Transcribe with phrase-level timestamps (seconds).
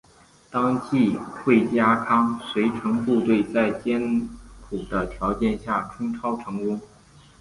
[0.49, 4.27] 当季惠家康随成都队在艰
[4.67, 6.81] 苦的条件下冲超成功。